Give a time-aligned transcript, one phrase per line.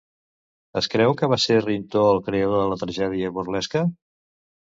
[0.79, 3.85] Es creu que va ser Rintó el creador de la tragèdia burlesca?